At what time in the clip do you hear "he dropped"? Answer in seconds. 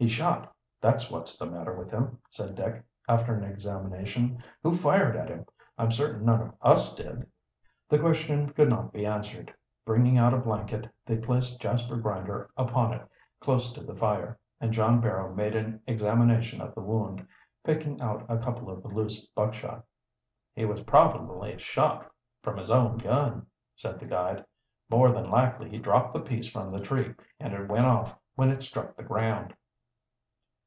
25.70-26.12